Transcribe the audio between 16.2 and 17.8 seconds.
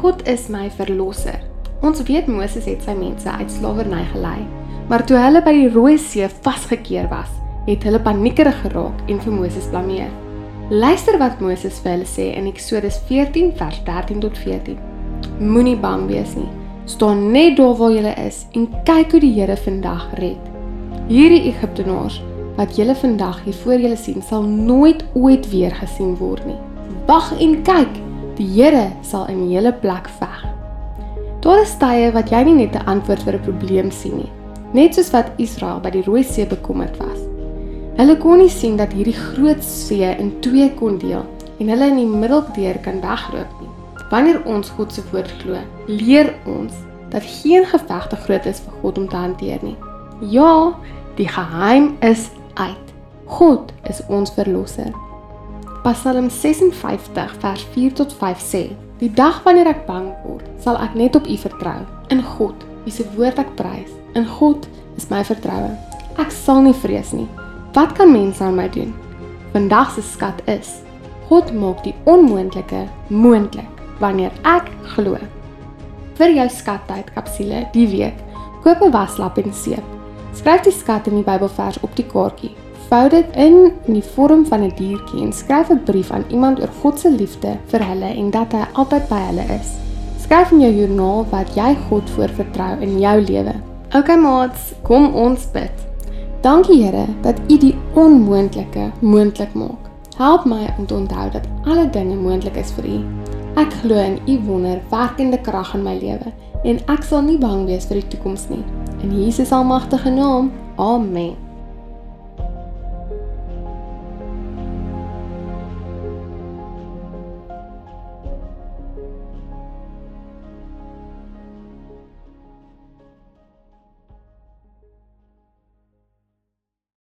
nie. Staan net daar